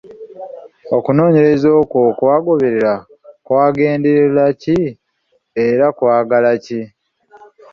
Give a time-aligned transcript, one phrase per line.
[0.97, 2.93] Okunoonyereza okwo okwakolebwa
[3.45, 4.77] kwagenderera ki
[5.65, 6.81] era kwalaga ki?